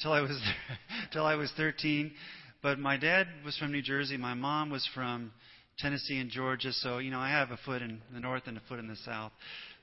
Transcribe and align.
till 0.00 0.12
I 0.12 0.20
was 0.20 0.40
till 1.12 1.24
I 1.24 1.34
was 1.34 1.52
13. 1.56 2.12
But 2.62 2.78
my 2.78 2.96
dad 2.96 3.26
was 3.44 3.56
from 3.56 3.72
New 3.72 3.82
Jersey. 3.82 4.16
My 4.16 4.34
mom 4.34 4.70
was 4.70 4.88
from 4.94 5.32
Tennessee 5.78 6.18
and 6.18 6.30
Georgia. 6.30 6.72
So 6.72 6.98
you 6.98 7.10
know, 7.10 7.18
I 7.18 7.30
have 7.30 7.50
a 7.50 7.58
foot 7.64 7.82
in 7.82 8.00
the 8.12 8.20
north 8.20 8.44
and 8.46 8.56
a 8.56 8.62
foot 8.68 8.78
in 8.78 8.88
the 8.88 8.96
south. 8.96 9.32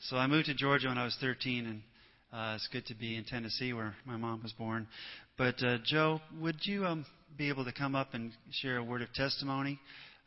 So 0.01 0.15
I 0.15 0.27
moved 0.27 0.45
to 0.45 0.53
Georgia 0.53 0.87
when 0.87 0.97
I 0.97 1.03
was 1.03 1.17
13, 1.19 1.65
and 1.65 1.81
uh, 2.31 2.55
it's 2.55 2.67
good 2.71 2.85
to 2.85 2.95
be 2.95 3.17
in 3.17 3.25
Tennessee 3.25 3.73
where 3.73 3.95
my 4.05 4.15
mom 4.15 4.41
was 4.41 4.53
born. 4.53 4.87
But 5.37 5.61
uh, 5.61 5.79
Joe, 5.83 6.21
would 6.39 6.57
you 6.63 6.85
um, 6.85 7.05
be 7.37 7.49
able 7.49 7.65
to 7.65 7.73
come 7.73 7.95
up 7.95 8.13
and 8.13 8.31
share 8.51 8.77
a 8.77 8.83
word 8.83 9.01
of 9.01 9.11
testimony 9.13 9.79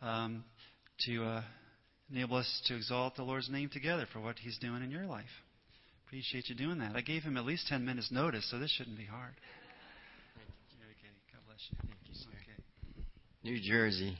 um, 0.03 0.45
to 1.07 1.25
uh, 1.25 1.43
enable 2.11 2.37
us 2.37 2.63
to 2.67 2.77
exalt 2.77 3.17
the 3.17 3.23
Lord's 3.23 3.49
name 3.49 3.71
together 3.73 4.07
for 4.13 4.21
what 4.21 4.37
He's 4.39 4.59
doing 4.59 4.83
in 4.83 4.91
your 4.91 5.07
life? 5.07 5.25
Appreciate 6.07 6.51
you 6.51 6.55
doing 6.55 6.79
that. 6.81 6.95
I 6.95 7.01
gave 7.01 7.23
him 7.23 7.39
at 7.39 7.47
least 7.47 7.69
10 7.69 7.87
minutes 7.87 8.11
notice, 8.13 8.47
so 8.51 8.59
this 8.59 8.71
shouldn't 8.71 8.99
be 8.99 9.07
hard. 9.07 9.33
Okay. 11.71 11.77
Bless 11.77 11.85
you. 11.85 11.89
Thank 11.89 12.09
you, 12.09 12.15
sir. 12.15 12.31
Okay. 12.43 13.05
New 13.43 13.61
Jersey. 13.61 14.19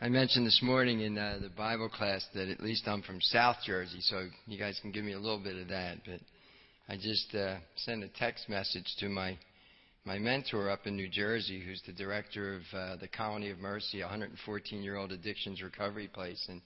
I 0.00 0.08
mentioned 0.08 0.46
this 0.46 0.60
morning 0.62 1.00
in 1.00 1.18
uh, 1.18 1.38
the 1.42 1.48
Bible 1.48 1.88
class 1.88 2.24
that 2.34 2.48
at 2.48 2.60
least 2.60 2.86
I'm 2.86 3.02
from 3.02 3.20
South 3.20 3.56
Jersey, 3.66 3.98
so 4.00 4.28
you 4.46 4.58
guys 4.58 4.78
can 4.80 4.92
give 4.92 5.04
me 5.04 5.12
a 5.12 5.18
little 5.18 5.42
bit 5.42 5.56
of 5.56 5.68
that. 5.68 5.98
But 6.06 6.20
I 6.88 6.96
just 6.96 7.34
uh, 7.34 7.56
sent 7.76 8.04
a 8.04 8.08
text 8.08 8.48
message 8.48 8.86
to 9.00 9.08
my 9.08 9.36
my 10.04 10.18
mentor 10.18 10.70
up 10.70 10.86
in 10.86 10.96
New 10.96 11.08
Jersey, 11.08 11.60
who's 11.60 11.82
the 11.84 11.92
director 11.92 12.54
of 12.54 12.62
uh, 12.72 12.96
the 12.96 13.08
Colony 13.08 13.50
of 13.50 13.58
Mercy, 13.58 14.00
a 14.00 14.06
114-year-old 14.06 15.12
addictions 15.12 15.60
recovery 15.60 16.08
place, 16.08 16.42
and 16.48 16.62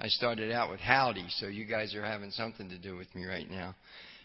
I 0.00 0.08
started 0.08 0.50
out 0.50 0.70
with 0.70 0.80
howdy, 0.80 1.26
so 1.38 1.46
you 1.46 1.64
guys 1.64 1.94
are 1.94 2.04
having 2.04 2.32
something 2.32 2.68
to 2.70 2.78
do 2.78 2.96
with 2.96 3.14
me 3.14 3.24
right 3.26 3.48
now. 3.48 3.76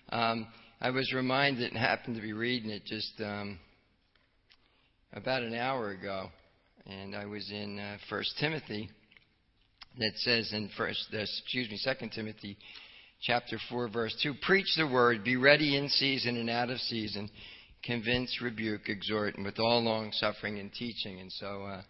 Um, 0.09 0.47
I 0.81 0.89
was 0.89 1.13
reminded 1.13 1.71
and 1.71 1.77
happened 1.77 2.15
to 2.15 2.21
be 2.21 2.33
reading 2.33 2.71
it 2.71 2.83
just 2.85 3.13
um, 3.19 3.59
about 5.17 5.41
an 5.41 5.55
hour 5.55 5.89
ago, 5.89 6.29
and 6.85 7.15
I 7.15 7.25
was 7.25 7.49
in 7.51 7.79
uh, 7.79 7.97
First 8.07 8.35
Timothy 8.39 8.87
that 9.97 10.11
says 10.17 10.51
in 10.53 10.69
First, 10.77 11.07
uh, 11.11 11.17
excuse 11.17 11.67
me, 11.71 11.77
Second 11.77 12.11
Timothy, 12.11 12.55
chapter 13.23 13.57
four, 13.67 13.89
verse 13.89 14.15
two: 14.21 14.35
Preach 14.45 14.67
the 14.77 14.85
word, 14.85 15.23
be 15.23 15.35
ready 15.35 15.75
in 15.75 15.89
season 15.89 16.37
and 16.37 16.51
out 16.51 16.69
of 16.69 16.77
season, 16.77 17.29
convince, 17.83 18.39
rebuke, 18.43 18.89
exhort, 18.89 19.35
and 19.35 19.43
with 19.43 19.57
all 19.59 19.83
long 19.83 20.11
suffering 20.13 20.59
and 20.59 20.71
teaching. 20.71 21.19
And 21.19 21.31
so. 21.31 21.63
Uh, 21.63 21.81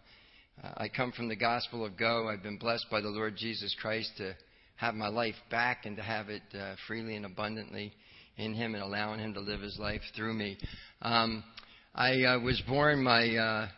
I 0.76 0.88
come 0.88 1.12
from 1.12 1.28
the 1.28 1.36
gospel 1.36 1.86
of 1.86 1.96
go. 1.96 2.28
I've 2.28 2.42
been 2.42 2.58
blessed 2.58 2.86
by 2.90 3.00
the 3.00 3.08
Lord 3.10 3.36
Jesus 3.36 3.76
Christ 3.80 4.10
to 4.16 4.34
have 4.74 4.96
my 4.96 5.06
life 5.06 5.36
back 5.52 5.86
and 5.86 5.96
to 5.96 6.02
have 6.02 6.30
it 6.30 6.42
uh, 6.52 6.74
freely 6.88 7.14
and 7.14 7.24
abundantly 7.24 7.92
in 8.36 8.54
Him 8.54 8.74
and 8.74 8.82
allowing 8.82 9.20
Him 9.20 9.34
to 9.34 9.40
live 9.40 9.60
His 9.60 9.78
life 9.78 10.00
through 10.16 10.34
me. 10.34 10.58
Um, 11.00 11.44
I 11.98 12.22
uh, 12.22 12.38
was 12.38 12.62
born 12.68 13.02
my, 13.02 13.28
uh, 13.36 13.68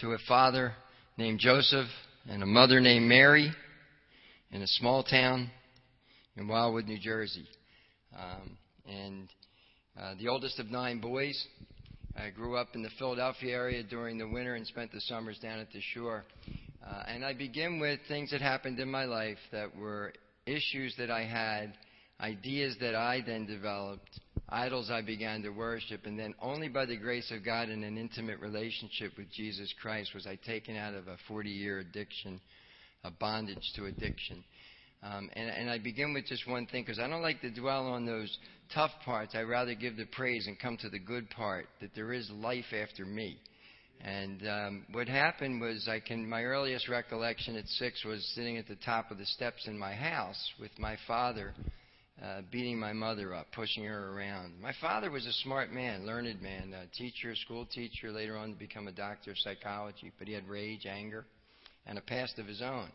to 0.00 0.08
a 0.08 0.18
father 0.28 0.74
named 1.16 1.40
Joseph 1.40 1.88
and 2.28 2.42
a 2.42 2.46
mother 2.46 2.78
named 2.78 3.06
Mary 3.06 3.50
in 4.52 4.60
a 4.60 4.66
small 4.66 5.02
town 5.02 5.50
in 6.36 6.46
Wildwood, 6.46 6.84
New 6.84 6.98
Jersey. 6.98 7.46
Um, 8.14 8.58
and 8.86 9.28
uh, 9.98 10.12
the 10.18 10.28
oldest 10.28 10.58
of 10.58 10.70
nine 10.70 11.00
boys. 11.00 11.42
I 12.14 12.28
grew 12.28 12.54
up 12.54 12.74
in 12.74 12.82
the 12.82 12.90
Philadelphia 12.98 13.54
area 13.54 13.82
during 13.82 14.18
the 14.18 14.28
winter 14.28 14.56
and 14.56 14.66
spent 14.66 14.92
the 14.92 15.00
summers 15.00 15.38
down 15.38 15.58
at 15.58 15.72
the 15.72 15.80
shore. 15.94 16.26
Uh, 16.86 17.04
and 17.08 17.24
I 17.24 17.32
begin 17.32 17.80
with 17.80 17.98
things 18.08 18.30
that 18.32 18.42
happened 18.42 18.78
in 18.78 18.90
my 18.90 19.06
life 19.06 19.38
that 19.52 19.74
were 19.74 20.12
issues 20.44 20.94
that 20.98 21.10
I 21.10 21.24
had, 21.24 21.72
ideas 22.20 22.76
that 22.82 22.94
I 22.94 23.22
then 23.26 23.46
developed, 23.46 24.20
idols 24.50 24.90
I 24.90 25.02
began 25.02 25.42
to 25.42 25.50
worship, 25.50 26.06
and 26.06 26.18
then 26.18 26.34
only 26.40 26.68
by 26.68 26.86
the 26.86 26.96
grace 26.96 27.30
of 27.30 27.44
God 27.44 27.68
and 27.68 27.84
an 27.84 27.96
intimate 27.96 28.40
relationship 28.40 29.12
with 29.16 29.30
Jesus 29.30 29.72
Christ 29.80 30.14
was 30.14 30.26
I 30.26 30.36
taken 30.36 30.76
out 30.76 30.94
of 30.94 31.08
a 31.08 31.16
40 31.28 31.50
year 31.50 31.78
addiction, 31.78 32.40
a 33.04 33.10
bondage 33.10 33.72
to 33.76 33.86
addiction. 33.86 34.44
Um, 35.02 35.30
and, 35.32 35.48
and 35.48 35.70
I 35.70 35.78
begin 35.78 36.12
with 36.12 36.26
just 36.26 36.46
one 36.46 36.66
thing 36.66 36.82
because 36.82 36.98
I 36.98 37.08
don't 37.08 37.22
like 37.22 37.40
to 37.40 37.50
dwell 37.50 37.86
on 37.86 38.04
those 38.04 38.36
tough 38.74 38.90
parts. 39.04 39.34
I 39.34 39.42
rather 39.42 39.74
give 39.74 39.96
the 39.96 40.04
praise 40.04 40.46
and 40.46 40.58
come 40.58 40.76
to 40.78 40.90
the 40.90 40.98
good 40.98 41.30
part 41.30 41.66
that 41.80 41.94
there 41.94 42.12
is 42.12 42.30
life 42.30 42.72
after 42.72 43.06
me. 43.06 43.38
And 44.02 44.46
um, 44.48 44.86
what 44.92 45.08
happened 45.08 45.60
was, 45.60 45.86
I 45.88 46.00
can 46.00 46.28
my 46.28 46.42
earliest 46.42 46.88
recollection 46.88 47.56
at 47.56 47.66
six 47.66 48.02
was 48.04 48.24
sitting 48.34 48.56
at 48.56 48.66
the 48.66 48.76
top 48.76 49.10
of 49.10 49.18
the 49.18 49.26
steps 49.26 49.66
in 49.66 49.78
my 49.78 49.92
house 49.92 50.42
with 50.58 50.70
my 50.78 50.96
father, 51.06 51.52
uh, 52.22 52.42
beating 52.50 52.78
my 52.78 52.92
mother 52.92 53.34
up, 53.34 53.46
pushing 53.54 53.84
her 53.84 54.14
around. 54.14 54.60
My 54.60 54.74
father 54.80 55.10
was 55.10 55.26
a 55.26 55.32
smart 55.32 55.72
man, 55.72 56.06
learned 56.06 56.42
man, 56.42 56.74
a 56.74 56.86
teacher, 56.96 57.34
school 57.34 57.66
teacher, 57.66 58.12
later 58.12 58.36
on 58.36 58.52
to 58.52 58.58
become 58.58 58.88
a 58.88 58.92
doctor 58.92 59.30
of 59.30 59.38
psychology. 59.38 60.12
But 60.18 60.28
he 60.28 60.34
had 60.34 60.48
rage, 60.48 60.86
anger, 60.86 61.24
and 61.86 61.96
a 61.96 62.02
past 62.02 62.38
of 62.38 62.46
his 62.46 62.60
own. 62.60 62.90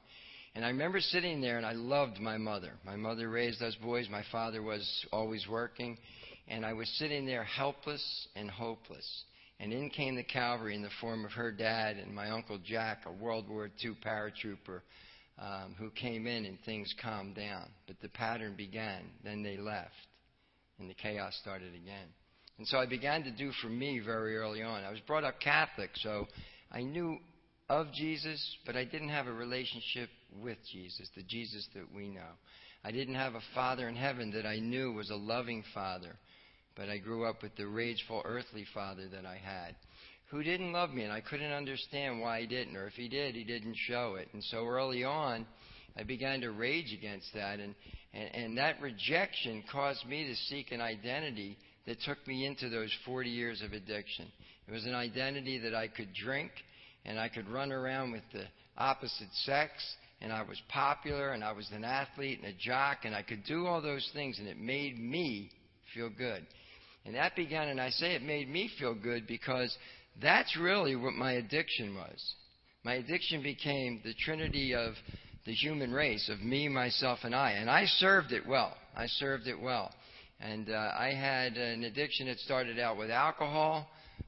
And 0.53 0.63
I 0.63 0.69
remember 0.69 1.01
sitting 1.01 1.41
there 1.41 1.57
and 1.57 1.65
I 1.65 1.73
loved 1.73 2.19
my 2.19 2.37
mother. 2.37 2.73
My 2.85 2.95
mother 2.95 3.29
raised 3.29 3.61
us 3.61 3.75
boys. 3.81 4.07
My 4.09 4.23
father 4.31 4.61
was 4.61 4.87
always 5.11 5.45
working. 5.49 5.97
And 6.47 6.65
I 6.65 6.73
was 6.73 6.87
sitting 6.97 7.25
there 7.25 7.43
helpless 7.43 8.27
and 8.35 8.49
hopeless. 8.49 9.23
And 9.59 9.73
in 9.73 9.89
came 9.89 10.15
the 10.15 10.23
cavalry 10.23 10.75
in 10.75 10.81
the 10.81 10.89
form 11.01 11.25
of 11.25 11.31
her 11.31 11.51
dad 11.51 11.97
and 11.97 12.13
my 12.13 12.29
Uncle 12.29 12.59
Jack, 12.63 12.99
a 13.05 13.11
World 13.11 13.49
War 13.49 13.69
II 13.83 13.97
paratrooper, 14.05 14.81
um, 15.39 15.75
who 15.77 15.89
came 15.91 16.27
in 16.27 16.45
and 16.45 16.57
things 16.65 16.93
calmed 17.01 17.35
down. 17.35 17.69
But 17.87 17.99
the 18.01 18.09
pattern 18.09 18.55
began. 18.55 19.03
Then 19.23 19.43
they 19.43 19.57
left. 19.57 19.91
And 20.79 20.89
the 20.89 20.93
chaos 20.93 21.37
started 21.41 21.73
again. 21.73 22.07
And 22.57 22.67
so 22.67 22.77
I 22.77 22.85
began 22.85 23.23
to 23.23 23.31
do 23.31 23.51
for 23.61 23.67
me 23.67 23.99
very 23.99 24.37
early 24.37 24.61
on. 24.61 24.83
I 24.83 24.91
was 24.91 24.99
brought 25.01 25.23
up 25.23 25.39
Catholic, 25.41 25.89
so 25.95 26.25
I 26.71 26.81
knew 26.81 27.17
of 27.69 27.91
Jesus, 27.93 28.57
but 28.65 28.75
I 28.75 28.85
didn't 28.85 29.09
have 29.09 29.27
a 29.27 29.33
relationship 29.33 30.09
with 30.41 30.57
Jesus, 30.71 31.09
the 31.15 31.23
Jesus 31.23 31.67
that 31.73 31.93
we 31.93 32.07
know. 32.07 32.21
I 32.83 32.91
didn't 32.91 33.15
have 33.15 33.35
a 33.35 33.41
father 33.53 33.89
in 33.89 33.95
heaven 33.95 34.31
that 34.31 34.45
I 34.45 34.59
knew 34.59 34.93
was 34.93 35.09
a 35.09 35.15
loving 35.15 35.63
father, 35.73 36.15
but 36.75 36.87
I 36.87 36.97
grew 36.97 37.25
up 37.27 37.41
with 37.41 37.55
the 37.55 37.67
rageful 37.67 38.21
earthly 38.23 38.65
father 38.73 39.07
that 39.09 39.25
I 39.25 39.37
had 39.37 39.75
who 40.29 40.43
didn't 40.43 40.73
love 40.73 40.91
me, 40.91 41.03
and 41.03 41.11
I 41.11 41.21
couldn't 41.21 41.51
understand 41.51 42.19
why 42.19 42.41
he 42.41 42.47
didn't, 42.47 42.75
or 42.75 42.87
if 42.87 42.93
he 42.93 43.07
did, 43.07 43.35
he 43.35 43.43
didn't 43.43 43.75
show 43.87 44.15
it. 44.15 44.27
And 44.33 44.43
so 44.43 44.65
early 44.65 45.03
on, 45.03 45.45
I 45.97 46.03
began 46.03 46.41
to 46.41 46.51
rage 46.51 46.93
against 46.93 47.33
that, 47.33 47.59
and, 47.59 47.75
and, 48.13 48.35
and 48.35 48.57
that 48.57 48.81
rejection 48.81 49.63
caused 49.71 50.05
me 50.07 50.27
to 50.27 50.35
seek 50.35 50.71
an 50.71 50.81
identity 50.81 51.57
that 51.85 52.01
took 52.01 52.25
me 52.27 52.45
into 52.45 52.69
those 52.69 52.91
40 53.05 53.29
years 53.29 53.61
of 53.61 53.73
addiction. 53.73 54.27
It 54.67 54.71
was 54.71 54.85
an 54.85 54.95
identity 54.95 55.59
that 55.59 55.75
I 55.75 55.87
could 55.87 56.13
drink, 56.13 56.51
and 57.05 57.19
I 57.19 57.29
could 57.29 57.47
run 57.47 57.71
around 57.71 58.11
with 58.11 58.23
the 58.33 58.45
opposite 58.77 59.31
sex, 59.43 59.71
and 60.21 60.33
I 60.33 60.41
was 60.41 60.59
popular 60.69 61.33
and 61.33 61.43
I 61.43 61.51
was 61.51 61.69
an 61.71 61.83
athlete 61.83 62.39
and 62.41 62.51
a 62.51 62.57
jock 62.57 62.99
and 63.03 63.13
I 63.13 63.21
could 63.21 63.43
do 63.43 63.67
all 63.67 63.81
those 63.81 64.09
things 64.13 64.39
and 64.39 64.47
it 64.47 64.57
made 64.57 64.97
me 64.97 65.51
feel 65.93 66.09
good. 66.09 66.45
And 67.05 67.15
that 67.15 67.35
began, 67.35 67.67
and 67.67 67.79
I 67.79 67.91
say 67.91 68.15
it 68.15 68.23
made 68.23 68.49
me 68.49 68.69
feel 68.79 68.95
good 68.95 69.27
because 69.27 69.75
that's 70.21 70.57
really 70.57 70.95
what 70.95 71.13
my 71.13 71.33
addiction 71.33 71.95
was. 71.95 72.33
My 72.83 72.95
addiction 72.95 73.41
became 73.41 74.01
the 74.03 74.13
trinity 74.13 74.73
of 74.75 74.93
the 75.45 75.53
human 75.53 75.91
race, 75.91 76.29
of 76.29 76.41
me, 76.41 76.67
myself, 76.67 77.19
and 77.23 77.35
I. 77.35 77.51
And 77.51 77.69
I 77.69 77.85
served 77.85 78.31
it 78.31 78.45
well. 78.45 78.75
I 78.95 79.07
served 79.07 79.47
it 79.47 79.59
well. 79.59 79.91
And 80.39 80.69
uh, 80.69 80.91
I 80.97 81.13
had 81.13 81.57
an 81.57 81.83
addiction 81.83 82.27
that 82.27 82.39
started 82.39 82.79
out 82.79 82.97
with 82.97 83.09
alcohol, 83.09 83.87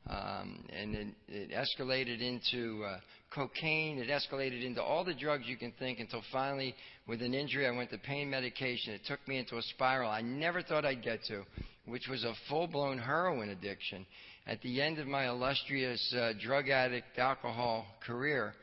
um, 0.10 0.64
and 0.70 0.96
it, 0.96 1.08
it 1.28 1.52
escalated 1.52 2.22
into 2.22 2.84
uh, 2.84 3.00
cocaine. 3.34 4.00
It 4.00 4.10
escalated 4.10 4.66
into 4.66 4.82
all 4.82 5.04
the 5.04 5.14
drugs 5.14 5.44
you 5.48 5.58
can 5.58 5.74
think 5.80 6.00
until 6.00 6.22
finally, 6.32 6.76
with 7.08 7.22
an 7.22 7.34
injury, 7.34 7.68
I 7.68 7.72
went 7.72 7.90
to 7.92 7.98
pain 7.98 8.30
medication. 8.30 8.94
It 8.94 9.02
took 9.06 9.26
me 9.28 9.38
into 9.38 9.58
a 9.58 9.62
spiral 9.62 10.10
I 10.10 10.22
never 10.22 10.62
thought 10.62 10.86
I'd 10.86 11.04
get 11.04 11.24
to, 11.26 11.44
which 11.86 12.08
was 12.10 12.24
a 12.24 12.34
full 12.50 12.68
blown 12.68 12.98
heroin 12.98 13.50
addiction. 13.50 14.06
At 14.48 14.62
the 14.62 14.82
end 14.82 14.98
of 14.98 15.08
my 15.08 15.28
illustrious 15.28 16.16
uh, 16.18 16.32
drug 16.42 16.70
addict 16.70 17.20
alcohol 17.20 17.86
career, 18.06 18.54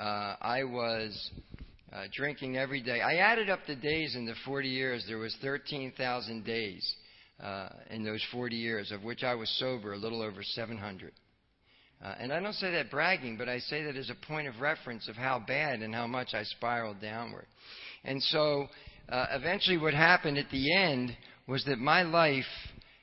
uh, 0.00 0.36
I 0.40 0.64
was 0.64 1.30
uh, 1.92 2.04
drinking 2.14 2.56
every 2.56 2.80
day. 2.80 3.02
I 3.02 3.16
added 3.16 3.50
up 3.50 3.58
the 3.66 3.76
days 3.76 4.16
in 4.16 4.24
the 4.24 4.32
40 4.46 4.68
years. 4.68 5.04
There 5.06 5.18
was 5.18 5.36
13,000 5.42 6.46
days 6.46 6.94
uh, 7.42 7.68
in 7.90 8.04
those 8.04 8.24
40 8.32 8.56
years, 8.56 8.90
of 8.90 9.04
which 9.04 9.22
I 9.22 9.34
was 9.34 9.50
sober 9.58 9.92
a 9.92 9.98
little 9.98 10.22
over 10.22 10.42
700. 10.42 11.12
Uh, 12.02 12.14
and 12.18 12.32
I 12.32 12.40
don't 12.40 12.54
say 12.54 12.70
that 12.70 12.90
bragging, 12.90 13.36
but 13.36 13.50
I 13.50 13.58
say 13.58 13.84
that 13.84 13.96
as 13.96 14.08
a 14.08 14.26
point 14.26 14.48
of 14.48 14.62
reference 14.62 15.08
of 15.08 15.16
how 15.16 15.44
bad 15.46 15.80
and 15.80 15.94
how 15.94 16.06
much 16.06 16.28
I 16.32 16.44
spiraled 16.44 17.02
downward. 17.02 17.46
And 18.02 18.22
so 18.22 18.66
uh, 19.10 19.26
eventually, 19.32 19.76
what 19.76 19.92
happened 19.92 20.38
at 20.38 20.48
the 20.50 20.74
end 20.74 21.14
was 21.46 21.66
that 21.66 21.78
my 21.78 22.00
life 22.00 22.46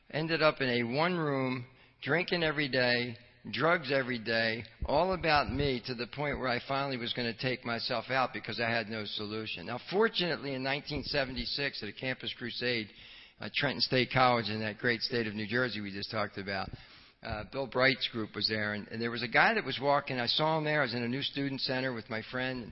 ended 0.10 0.42
up 0.42 0.60
in 0.60 0.70
a 0.70 0.84
one 0.84 1.18
room, 1.18 1.66
drinking 2.02 2.44
every 2.44 2.68
day, 2.68 3.18
drugs 3.52 3.92
every 3.92 4.20
day, 4.20 4.64
all 4.86 5.14
about 5.14 5.52
me 5.52 5.82
to 5.86 5.94
the 5.94 6.08
point 6.08 6.40
where 6.40 6.48
I 6.48 6.60
finally 6.68 6.98
was 6.98 7.14
going 7.14 7.32
to 7.32 7.40
take 7.40 7.66
myself 7.66 8.06
out 8.10 8.34
because 8.34 8.60
I 8.60 8.70
had 8.70 8.90
no 8.90 9.06
solution. 9.06 9.68
Now, 9.68 9.80
fortunately, 9.92 10.54
in 10.54 10.64
1976, 10.64 11.84
at 11.84 11.90
a 11.90 11.94
campus 11.94 12.34
crusade 12.38 12.88
at 13.42 13.54
Trenton 13.54 13.82
State 13.82 14.10
College 14.14 14.50
in 14.50 14.62
that 14.62 14.78
great 14.78 15.02
state 15.02 15.28
of 15.28 15.36
New 15.36 15.48
Jersey 15.48 15.82
we 15.82 15.92
just 15.92 16.12
talked 16.12 16.38
about, 16.38 16.70
uh, 17.26 17.44
Bill 17.52 17.68
Bright's 17.68 18.08
group 18.10 18.36
was 18.36 18.48
there, 18.48 18.74
and, 18.74 18.88
and 18.90 19.02
there 19.02 19.12
was 19.12 19.24
a 19.24 19.28
guy 19.28 19.54
that 19.56 19.66
was 19.66 19.80
walking. 19.82 20.20
I 20.20 20.28
saw 20.28 20.58
him 20.58 20.64
there. 20.64 20.82
I 20.82 20.84
was 20.84 20.94
in 20.94 21.04
a 21.04 21.08
new 21.08 21.24
student 21.24 21.60
center 21.62 21.92
with 21.92 22.10
my 22.10 22.22
friend, 22.32 22.72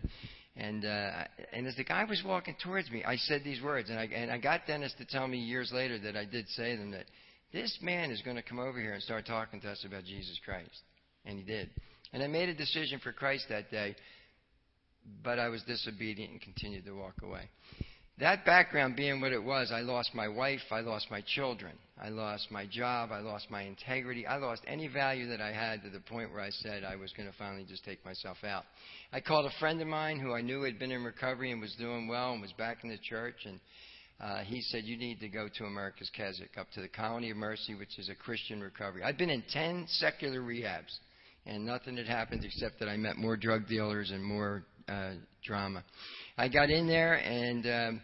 and 0.56 0.86
uh, 0.86 1.24
and 1.52 1.66
as 1.66 1.76
the 1.76 1.84
guy 1.84 2.04
was 2.04 2.22
walking 2.24 2.56
towards 2.64 2.92
me, 2.92 3.04
I 3.04 3.16
said 3.16 3.42
these 3.44 3.62
words, 3.64 3.90
and 3.90 3.98
I 3.98 4.04
and 4.04 4.30
I 4.30 4.38
got 4.38 4.68
Dennis 4.68 4.94
to 5.00 5.06
tell 5.06 5.28
me 5.28 5.40
years 5.40 5.72
later 5.74 5.98
that 6.00 6.16
I 6.16 6.26
did 6.26 6.48
say 6.50 6.76
them 6.76 6.92
that 6.92 7.06
this 7.54 7.78
man 7.82 8.12
is 8.12 8.22
going 8.24 8.36
to 8.36 8.42
come 8.42 8.60
over 8.60 8.80
here 8.82 8.94
and 8.94 9.04
start 9.04 9.26
talking 9.26 9.62
to 9.62 9.70
us 9.70 9.86
about 9.86 10.04
Jesus 10.04 10.40
Christ, 10.44 10.82
and 11.26 11.38
he 11.38 11.46
did. 11.46 11.70
And 12.12 12.22
I 12.22 12.28
made 12.28 12.50
a 12.50 12.56
decision 12.56 13.00
for 13.00 13.14
Christ 13.14 13.46
that 13.50 13.72
day, 13.72 13.96
but 15.24 15.40
I 15.40 15.50
was 15.50 15.62
disobedient 15.64 16.32
and 16.32 16.42
continued 16.42 16.86
to 16.86 16.94
walk 16.94 17.16
away. 17.24 17.50
That 18.20 18.46
background 18.46 18.96
being 18.96 19.22
what 19.22 19.32
it 19.32 19.44
was, 19.44 19.72
I 19.74 19.82
lost 19.82 20.14
my 20.14 20.28
wife, 20.28 20.62
I 20.72 20.82
lost 20.82 21.08
my 21.10 21.22
children, 21.22 21.74
I 22.00 22.10
lost 22.10 22.52
my 22.52 22.68
job, 22.68 23.12
I 23.12 23.20
lost 23.20 23.50
my 23.50 23.64
integrity, 23.64 24.28
I 24.28 24.38
lost 24.38 24.62
any 24.68 24.88
value 24.88 25.28
that 25.30 25.42
I 25.42 25.52
had 25.52 25.82
to 25.82 25.90
the 25.90 26.00
point 26.00 26.32
where 26.32 26.42
I 26.42 26.52
said 26.52 26.84
I 26.84 26.96
was 26.96 27.12
going 27.14 27.28
to 27.28 27.36
finally 27.38 27.66
just 27.68 27.84
take 27.84 28.06
myself 28.06 28.38
out. 28.44 28.66
I 29.12 29.20
called 29.20 29.48
a 29.48 29.60
friend 29.60 29.82
of 29.82 29.88
mine 29.88 30.20
who 30.20 30.34
I 30.34 30.42
knew 30.42 30.62
had 30.62 30.78
been 30.78 30.92
in 30.92 31.04
recovery 31.04 31.52
and 31.52 31.60
was 31.60 31.74
doing 31.80 32.08
well 32.08 32.34
and 32.34 32.42
was 32.42 32.54
back 32.54 32.84
in 32.84 32.90
the 32.92 33.00
church, 33.00 33.46
and 33.46 33.60
uh, 34.20 34.40
he 34.40 34.62
said, 34.62 34.84
You 34.86 34.98
need 34.98 35.20
to 35.20 35.30
go 35.30 35.48
to 35.58 35.66
America's 35.66 36.10
Keswick, 36.16 36.58
up 36.58 36.72
to 36.72 36.82
the 36.82 36.88
Colony 36.88 37.32
of 37.32 37.38
Mercy, 37.38 37.76
which 37.76 38.00
is 38.00 38.10
a 38.10 38.16
Christian 38.16 38.62
recovery. 38.62 39.04
I'd 39.04 39.18
been 39.18 39.30
in 39.30 39.44
10 39.50 39.86
secular 39.88 40.42
rehabs, 40.42 40.98
and 41.46 41.66
nothing 41.66 41.98
had 41.98 42.08
happened 42.08 42.46
except 42.46 42.80
that 42.80 42.88
I 42.88 42.98
met 42.98 43.18
more 43.18 43.36
drug 43.36 43.68
dealers 43.68 44.12
and 44.12 44.24
more 44.24 44.64
uh, 44.88 45.14
drama. 45.44 45.84
I 46.38 46.48
got 46.50 46.70
in 46.70 46.88
there 46.88 47.16
and 47.16 47.66
um, 47.66 48.02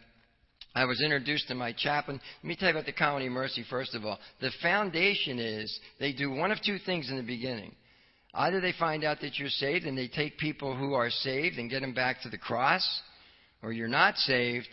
I 0.75 0.85
was 0.85 1.01
introduced 1.01 1.47
to 1.47 1.55
my 1.55 1.73
chaplain. 1.73 2.19
Let 2.43 2.47
me 2.47 2.55
tell 2.55 2.69
you 2.69 2.75
about 2.75 2.85
the 2.85 2.93
Colony 2.93 3.27
of 3.27 3.33
Mercy 3.33 3.63
first 3.69 3.95
of 3.95 4.05
all. 4.05 4.19
The 4.41 4.51
foundation 4.61 5.39
is 5.39 5.79
they 5.99 6.13
do 6.13 6.31
one 6.31 6.51
of 6.51 6.59
two 6.63 6.77
things 6.85 7.09
in 7.09 7.17
the 7.17 7.23
beginning. 7.23 7.75
Either 8.33 8.61
they 8.61 8.73
find 8.77 9.03
out 9.03 9.21
that 9.21 9.39
you're 9.39 9.49
saved 9.49 9.85
and 9.85 9.97
they 9.97 10.07
take 10.07 10.37
people 10.37 10.75
who 10.75 10.93
are 10.93 11.09
saved 11.09 11.57
and 11.57 11.69
get 11.69 11.81
them 11.81 11.93
back 11.93 12.21
to 12.21 12.29
the 12.29 12.37
cross, 12.37 13.01
or 13.63 13.71
you're 13.71 13.87
not 13.87 14.15
saved 14.17 14.67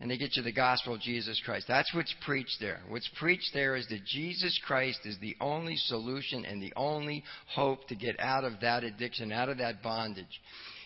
and 0.00 0.10
they 0.10 0.16
get 0.16 0.36
you 0.36 0.42
the 0.42 0.52
gospel 0.52 0.94
of 0.94 1.00
Jesus 1.00 1.40
Christ. 1.44 1.66
That's 1.66 1.92
what's 1.92 2.14
preached 2.24 2.58
there. 2.60 2.80
What's 2.88 3.10
preached 3.18 3.50
there 3.52 3.74
is 3.74 3.86
that 3.88 4.04
Jesus 4.04 4.58
Christ 4.64 5.00
is 5.04 5.18
the 5.20 5.36
only 5.40 5.76
solution 5.76 6.44
and 6.44 6.62
the 6.62 6.72
only 6.76 7.24
hope 7.54 7.88
to 7.88 7.96
get 7.96 8.18
out 8.20 8.44
of 8.44 8.60
that 8.60 8.84
addiction, 8.84 9.32
out 9.32 9.48
of 9.48 9.58
that 9.58 9.82
bondage. 9.82 10.40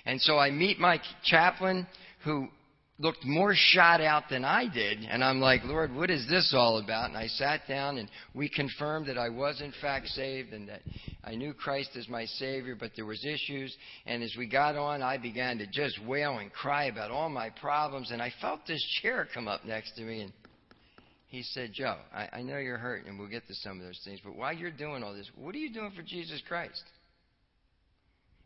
And 0.07 0.21
so 0.21 0.39
I 0.39 0.51
meet 0.51 0.79
my 0.79 0.99
chaplain 1.25 1.87
who 2.25 2.49
looked 3.03 3.25
more 3.25 3.53
shot 3.55 4.01
out 4.01 4.29
than 4.31 4.45
I 4.45 4.69
did. 4.73 5.01
And 5.01 5.25
I'm 5.25 5.41
like, 5.41 5.65
Lord, 5.65 5.93
what 5.93 6.09
is 6.09 6.27
this 6.29 6.55
all 6.57 6.79
about? 6.79 7.09
And 7.09 7.19
I 7.19 7.27
sat 7.27 7.63
down 7.67 7.99
and 7.99 8.09
we 8.33 8.49
confirmed 8.49 9.07
that 9.09 9.19
I 9.19 9.29
was 9.29 9.61
in 9.61 9.73
fact 9.81 10.07
saved 10.07 10.53
and 10.53 10.69
that 10.69 10.83
I 11.25 11.35
knew 11.35 11.53
Christ 11.53 11.91
as 11.97 12.09
my 12.09 12.25
Savior, 12.25 12.77
but 12.79 12.93
there 12.95 13.05
was 13.05 13.25
issues. 13.25 13.77
And 14.07 14.23
as 14.23 14.35
we 14.39 14.47
got 14.47 14.77
on, 14.77 15.03
I 15.03 15.19
began 15.19 15.59
to 15.59 15.67
just 15.67 16.03
wail 16.07 16.39
and 16.39 16.53
cry 16.53 16.85
about 16.85 17.11
all 17.11 17.29
my 17.29 17.51
problems. 17.51 18.13
And 18.13 18.23
I 18.23 18.33
felt 18.41 18.61
this 18.69 18.85
chair 19.03 19.27
come 19.35 19.49
up 19.49 19.65
next 19.65 19.97
to 19.97 20.03
me 20.03 20.21
and 20.23 20.33
he 21.27 21.43
said, 21.43 21.73
Joe, 21.73 21.97
I, 22.15 22.29
I 22.33 22.43
know 22.43 22.59
you're 22.59 22.79
hurt 22.79 23.07
and 23.07 23.19
we'll 23.19 23.29
get 23.29 23.49
to 23.49 23.55
some 23.55 23.81
of 23.81 23.85
those 23.85 24.01
things, 24.05 24.21
but 24.23 24.37
while 24.37 24.53
you're 24.53 24.71
doing 24.71 25.03
all 25.03 25.13
this, 25.13 25.29
what 25.35 25.57
are 25.57 25.59
you 25.59 25.73
doing 25.73 25.91
for 25.97 26.03
Jesus 26.03 26.41
Christ? 26.47 26.83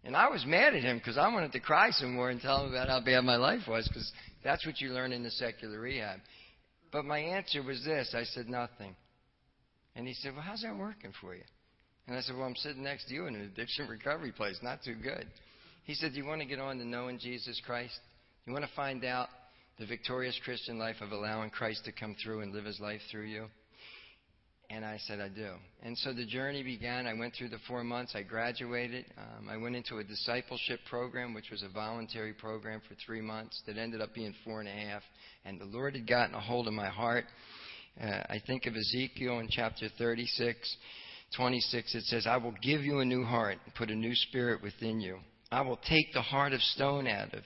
And 0.06 0.14
I 0.16 0.28
was 0.28 0.46
mad 0.46 0.76
at 0.76 0.82
him 0.82 0.98
because 0.98 1.18
I 1.18 1.26
wanted 1.32 1.50
to 1.52 1.60
cry 1.60 1.90
some 1.90 2.14
more 2.14 2.30
and 2.30 2.40
tell 2.40 2.64
him 2.64 2.70
about 2.70 2.88
how 2.88 3.00
bad 3.00 3.24
my 3.24 3.34
life 3.34 3.62
was 3.66 3.88
because 3.88 4.10
that's 4.44 4.64
what 4.64 4.80
you 4.80 4.90
learn 4.90 5.12
in 5.12 5.24
the 5.24 5.32
secular 5.32 5.80
rehab. 5.80 6.20
But 6.92 7.04
my 7.04 7.18
answer 7.18 7.60
was 7.60 7.84
this 7.84 8.14
I 8.16 8.22
said, 8.22 8.48
nothing. 8.48 8.94
And 9.96 10.06
he 10.06 10.14
said, 10.14 10.34
Well, 10.34 10.42
how's 10.42 10.62
that 10.62 10.76
working 10.76 11.12
for 11.20 11.34
you? 11.34 11.42
And 12.06 12.16
I 12.16 12.20
said, 12.20 12.36
Well, 12.36 12.46
I'm 12.46 12.54
sitting 12.54 12.84
next 12.84 13.08
to 13.08 13.14
you 13.14 13.26
in 13.26 13.34
an 13.34 13.42
addiction 13.42 13.88
recovery 13.88 14.30
place. 14.30 14.56
Not 14.62 14.84
too 14.84 14.94
good. 14.94 15.26
He 15.84 15.94
said, 15.94 16.12
Do 16.12 16.18
you 16.18 16.26
want 16.26 16.40
to 16.40 16.46
get 16.46 16.60
on 16.60 16.78
to 16.78 16.86
knowing 16.86 17.18
Jesus 17.18 17.60
Christ? 17.66 17.98
You 18.44 18.52
want 18.52 18.64
to 18.64 18.70
find 18.76 19.04
out 19.04 19.28
the 19.80 19.86
victorious 19.86 20.38
Christian 20.44 20.78
life 20.78 20.96
of 21.00 21.10
allowing 21.10 21.50
Christ 21.50 21.84
to 21.86 21.92
come 21.92 22.14
through 22.22 22.42
and 22.42 22.54
live 22.54 22.64
his 22.64 22.78
life 22.78 23.00
through 23.10 23.24
you? 23.24 23.46
And 24.68 24.84
I 24.84 24.98
said, 25.06 25.20
I 25.20 25.28
do. 25.28 25.52
And 25.82 25.96
so 25.98 26.12
the 26.12 26.26
journey 26.26 26.62
began. 26.62 27.06
I 27.06 27.14
went 27.14 27.34
through 27.34 27.50
the 27.50 27.58
four 27.68 27.84
months. 27.84 28.14
I 28.16 28.22
graduated. 28.22 29.04
Um, 29.16 29.48
I 29.48 29.56
went 29.56 29.76
into 29.76 29.98
a 29.98 30.04
discipleship 30.04 30.80
program, 30.90 31.34
which 31.34 31.50
was 31.50 31.62
a 31.62 31.68
voluntary 31.68 32.32
program 32.32 32.80
for 32.88 32.96
three 33.06 33.20
months 33.20 33.62
that 33.66 33.78
ended 33.78 34.00
up 34.00 34.12
being 34.12 34.34
four 34.44 34.60
and 34.60 34.68
a 34.68 34.72
half. 34.72 35.02
And 35.44 35.60
the 35.60 35.66
Lord 35.66 35.94
had 35.94 36.08
gotten 36.08 36.34
a 36.34 36.40
hold 36.40 36.66
of 36.66 36.74
my 36.74 36.88
heart. 36.88 37.26
Uh, 38.00 38.06
I 38.06 38.40
think 38.44 38.66
of 38.66 38.74
Ezekiel 38.74 39.38
in 39.38 39.48
chapter 39.50 39.88
36, 39.98 40.76
26. 41.36 41.94
It 41.94 42.04
says, 42.04 42.26
I 42.26 42.36
will 42.36 42.54
give 42.60 42.82
you 42.82 42.98
a 42.98 43.04
new 43.04 43.24
heart 43.24 43.58
and 43.64 43.74
put 43.74 43.90
a 43.90 43.94
new 43.94 44.14
spirit 44.14 44.62
within 44.62 45.00
you. 45.00 45.18
I 45.52 45.60
will 45.60 45.78
take 45.88 46.12
the 46.12 46.22
heart 46.22 46.52
of 46.52 46.60
stone 46.60 47.06
out 47.06 47.32
of 47.34 47.42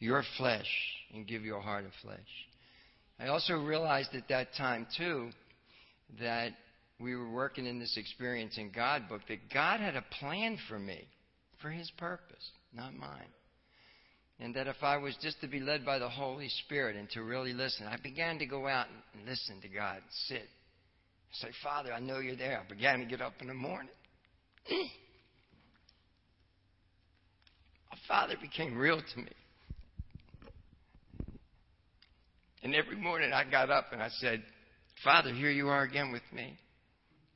your 0.00 0.22
flesh 0.36 0.68
and 1.14 1.26
give 1.26 1.42
you 1.42 1.56
a 1.56 1.60
heart 1.60 1.86
of 1.86 1.92
flesh. 2.02 2.18
I 3.18 3.28
also 3.28 3.54
realized 3.54 4.14
at 4.14 4.28
that 4.28 4.48
time, 4.56 4.86
too, 4.96 5.30
that 6.20 6.52
we 7.00 7.14
were 7.14 7.30
working 7.30 7.66
in 7.66 7.78
this 7.78 7.96
Experiencing 7.96 8.72
God 8.74 9.08
book 9.08 9.22
that 9.28 9.52
God 9.52 9.80
had 9.80 9.96
a 9.96 10.04
plan 10.20 10.58
for 10.68 10.78
me 10.78 11.06
for 11.62 11.70
His 11.70 11.90
purpose, 11.96 12.50
not 12.74 12.94
mine. 12.94 13.28
And 14.40 14.54
that 14.54 14.68
if 14.68 14.82
I 14.82 14.96
was 14.98 15.16
just 15.20 15.40
to 15.40 15.48
be 15.48 15.58
led 15.58 15.84
by 15.84 15.98
the 15.98 16.08
Holy 16.08 16.48
Spirit 16.64 16.96
and 16.96 17.10
to 17.10 17.22
really 17.22 17.52
listen, 17.52 17.86
I 17.86 17.96
began 18.02 18.38
to 18.38 18.46
go 18.46 18.68
out 18.68 18.86
and 19.14 19.28
listen 19.28 19.60
to 19.62 19.68
God 19.68 19.96
and 19.96 20.04
sit. 20.28 20.48
Say, 21.32 21.48
Father, 21.62 21.92
I 21.92 22.00
know 22.00 22.20
you're 22.20 22.36
there. 22.36 22.62
I 22.64 22.68
began 22.68 23.00
to 23.00 23.04
get 23.04 23.20
up 23.20 23.34
in 23.40 23.48
the 23.48 23.54
morning. 23.54 23.90
Our 27.90 27.98
Father 28.06 28.34
became 28.40 28.76
real 28.76 29.00
to 29.00 29.18
me. 29.18 29.32
And 32.62 32.74
every 32.74 32.96
morning 32.96 33.32
I 33.32 33.48
got 33.48 33.70
up 33.70 33.86
and 33.92 34.02
I 34.02 34.08
said, 34.08 34.42
Father, 35.04 35.32
here 35.32 35.50
you 35.50 35.68
are 35.68 35.82
again 35.82 36.12
with 36.12 36.22
me. 36.32 36.58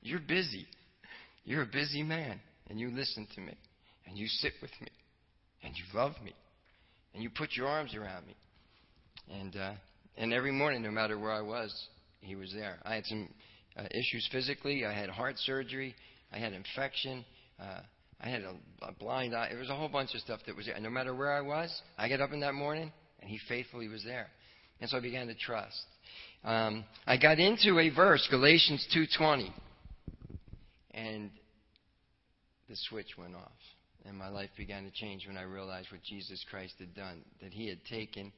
You're 0.02 0.20
busy. 0.20 0.66
You're 1.44 1.62
a 1.62 1.66
busy 1.66 2.02
man, 2.02 2.40
and 2.68 2.78
you 2.78 2.90
listen 2.90 3.26
to 3.34 3.40
me, 3.40 3.56
and 4.06 4.16
you 4.16 4.26
sit 4.26 4.52
with 4.60 4.70
me, 4.80 4.88
and 5.62 5.74
you 5.76 5.84
love 5.94 6.12
me, 6.24 6.34
and 7.14 7.22
you 7.22 7.30
put 7.30 7.50
your 7.52 7.68
arms 7.68 7.94
around 7.94 8.26
me. 8.26 8.36
And 9.30 9.56
uh, 9.56 9.72
and 10.16 10.32
every 10.32 10.52
morning, 10.52 10.82
no 10.82 10.90
matter 10.90 11.18
where 11.18 11.32
I 11.32 11.40
was, 11.40 11.72
he 12.20 12.34
was 12.34 12.52
there. 12.52 12.78
I 12.84 12.94
had 12.96 13.04
some 13.06 13.28
uh, 13.76 13.84
issues 13.90 14.28
physically. 14.30 14.84
I 14.84 14.92
had 14.92 15.08
heart 15.08 15.38
surgery. 15.38 15.94
I 16.32 16.38
had 16.38 16.52
infection. 16.52 17.24
Uh, 17.60 17.80
I 18.20 18.28
had 18.28 18.42
a, 18.42 18.54
a 18.82 18.92
blind 18.92 19.34
eye. 19.34 19.50
It 19.52 19.58
was 19.58 19.70
a 19.70 19.76
whole 19.76 19.88
bunch 19.88 20.14
of 20.14 20.20
stuff 20.20 20.40
that 20.46 20.56
was 20.56 20.66
there. 20.66 20.74
And 20.74 20.84
no 20.84 20.90
matter 20.90 21.14
where 21.14 21.32
I 21.32 21.40
was, 21.40 21.70
I 21.98 22.08
get 22.08 22.20
up 22.20 22.32
in 22.32 22.40
that 22.40 22.54
morning, 22.54 22.92
and 23.20 23.30
he 23.30 23.38
faithfully 23.48 23.88
was 23.88 24.04
there. 24.04 24.28
And 24.82 24.90
so 24.90 24.96
I 24.96 25.00
began 25.00 25.28
to 25.28 25.34
trust. 25.36 25.80
Um, 26.42 26.84
I 27.06 27.16
got 27.16 27.38
into 27.38 27.78
a 27.78 27.88
verse, 27.90 28.26
Galatians 28.28 28.84
2:20, 28.92 29.52
and 30.90 31.30
the 32.68 32.74
switch 32.74 33.16
went 33.16 33.36
off, 33.36 33.52
and 34.04 34.18
my 34.18 34.26
life 34.26 34.50
began 34.56 34.82
to 34.82 34.90
change 34.90 35.24
when 35.28 35.36
I 35.36 35.42
realized 35.42 35.92
what 35.92 36.02
Jesus 36.02 36.44
Christ 36.50 36.74
had 36.80 36.96
done, 36.96 37.24
that 37.40 37.52
He 37.52 37.68
had 37.68 37.84
taken 37.84 38.32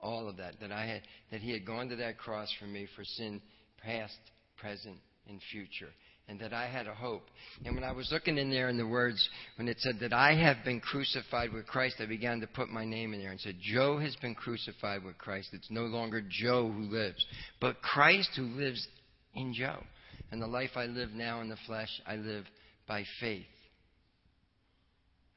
all 0.00 0.26
of 0.26 0.38
that, 0.38 0.58
that 0.60 0.72
I 0.72 0.86
had, 0.86 1.02
that 1.32 1.42
He 1.42 1.50
had 1.50 1.66
gone 1.66 1.90
to 1.90 1.96
that 1.96 2.16
cross 2.16 2.50
for 2.58 2.64
me 2.64 2.88
for 2.96 3.04
sin, 3.04 3.42
past, 3.82 4.16
present, 4.56 4.96
and 5.28 5.38
future 5.52 5.92
and 6.30 6.38
that 6.38 6.52
I 6.52 6.68
had 6.68 6.86
a 6.86 6.94
hope. 6.94 7.24
And 7.64 7.74
when 7.74 7.82
I 7.82 7.90
was 7.90 8.08
looking 8.12 8.38
in 8.38 8.50
there 8.50 8.68
in 8.68 8.76
the 8.76 8.86
words, 8.86 9.28
when 9.56 9.66
it 9.66 9.80
said 9.80 9.96
that 10.00 10.12
I 10.12 10.36
have 10.36 10.64
been 10.64 10.78
crucified 10.78 11.52
with 11.52 11.66
Christ, 11.66 11.96
I 11.98 12.06
began 12.06 12.40
to 12.40 12.46
put 12.46 12.68
my 12.68 12.84
name 12.84 13.12
in 13.12 13.20
there 13.20 13.32
and 13.32 13.40
said, 13.40 13.56
Joe 13.60 13.98
has 13.98 14.14
been 14.16 14.36
crucified 14.36 15.02
with 15.02 15.18
Christ. 15.18 15.48
It's 15.52 15.70
no 15.70 15.82
longer 15.82 16.22
Joe 16.22 16.70
who 16.70 16.84
lives, 16.84 17.26
but 17.60 17.82
Christ 17.82 18.30
who 18.36 18.44
lives 18.44 18.86
in 19.34 19.52
Joe. 19.52 19.82
And 20.30 20.40
the 20.40 20.46
life 20.46 20.70
I 20.76 20.86
live 20.86 21.10
now 21.10 21.40
in 21.40 21.48
the 21.48 21.56
flesh, 21.66 21.90
I 22.06 22.14
live 22.14 22.44
by 22.86 23.02
faith. 23.18 23.46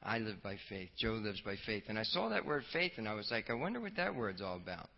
I 0.00 0.18
live 0.18 0.42
by 0.44 0.56
faith. 0.68 0.90
Joe 0.96 1.20
lives 1.24 1.40
by 1.40 1.56
faith. 1.66 1.84
And 1.88 1.98
I 1.98 2.04
saw 2.04 2.28
that 2.28 2.46
word 2.46 2.62
faith 2.72 2.92
and 2.98 3.08
I 3.08 3.14
was 3.14 3.28
like, 3.32 3.50
I 3.50 3.54
wonder 3.54 3.80
what 3.80 3.96
that 3.96 4.14
word's 4.14 4.42
all 4.42 4.56
about 4.56 4.88